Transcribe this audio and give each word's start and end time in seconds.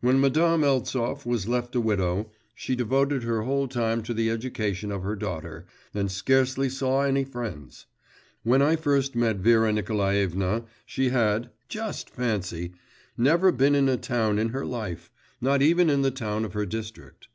When 0.00 0.20
Madame 0.20 0.64
Eltsov 0.64 1.24
was 1.24 1.46
left 1.46 1.76
a 1.76 1.80
widow, 1.80 2.32
she 2.52 2.74
devoted 2.74 3.22
her 3.22 3.42
whole 3.42 3.68
time 3.68 4.02
to 4.02 4.12
the 4.12 4.28
education 4.28 4.90
of 4.90 5.04
her 5.04 5.14
daughter, 5.14 5.66
and 5.94 6.10
scarcely 6.10 6.68
saw 6.68 7.02
any 7.02 7.22
friends. 7.22 7.86
When 8.42 8.60
I 8.60 8.74
first 8.74 9.14
met 9.14 9.36
Vera 9.36 9.72
Nikolaevna, 9.72 10.64
she 10.84 11.10
had 11.10 11.50
just 11.68 12.10
fancy 12.10 12.72
never 13.16 13.52
been 13.52 13.76
in 13.76 13.88
a 13.88 13.96
town 13.96 14.40
in 14.40 14.48
her 14.48 14.66
life, 14.66 15.12
not 15.40 15.62
even 15.62 15.88
in 15.88 16.02
the 16.02 16.10
town 16.10 16.44
of 16.44 16.54
her 16.54 16.66
district. 16.66 17.28